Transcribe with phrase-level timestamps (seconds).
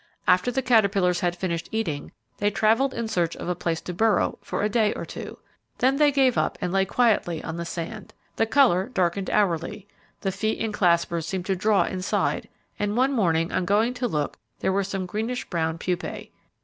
[0.27, 4.39] After the caterpillars had finished eating they travelled in search of a place to burrow
[4.41, 5.37] for a day or two.
[5.77, 8.11] Then they gave up, and lay quietly on the sand.
[8.37, 9.87] The colour darkened hourly,
[10.21, 14.39] the feet and claspers seemed to draw inside, and one morning on going to look
[14.61, 16.31] there were some greenish brown pupae.